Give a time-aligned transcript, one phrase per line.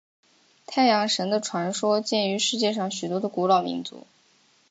[0.65, 4.07] 太阳神的传说见于世界上许多的古老民族。